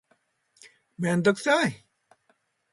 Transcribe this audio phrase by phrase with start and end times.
[0.97, 1.85] めんどくさい